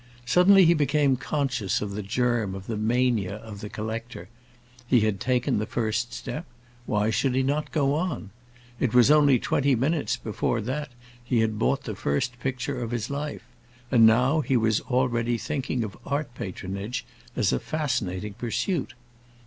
Suddenly 0.25 0.65
he 0.65 0.73
became 0.73 1.15
conscious 1.15 1.79
of 1.79 1.91
the 1.91 2.01
germ 2.01 2.55
of 2.55 2.65
the 2.65 2.75
mania 2.75 3.35
of 3.35 3.61
the 3.61 3.69
"collector;" 3.69 4.29
he 4.87 5.01
had 5.01 5.19
taken 5.19 5.59
the 5.59 5.67
first 5.67 6.11
step; 6.11 6.47
why 6.87 7.11
should 7.11 7.35
he 7.35 7.43
not 7.43 7.71
go 7.71 7.93
on? 7.93 8.31
It 8.79 8.95
was 8.95 9.11
only 9.11 9.37
twenty 9.37 9.75
minutes 9.75 10.17
before 10.17 10.59
that 10.61 10.89
he 11.23 11.41
had 11.41 11.59
bought 11.59 11.83
the 11.83 11.93
first 11.93 12.39
picture 12.39 12.81
of 12.81 12.89
his 12.89 13.11
life, 13.11 13.43
and 13.91 14.07
now 14.07 14.41
he 14.41 14.57
was 14.57 14.81
already 14.81 15.37
thinking 15.37 15.83
of 15.83 15.95
art 16.03 16.33
patronage 16.33 17.05
as 17.35 17.53
a 17.53 17.59
fascinating 17.59 18.33
pursuit. 18.33 18.95